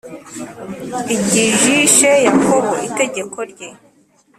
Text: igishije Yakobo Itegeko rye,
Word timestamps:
igishije 1.15 2.09
Yakobo 2.25 2.71
Itegeko 2.87 3.39
rye, 3.51 3.69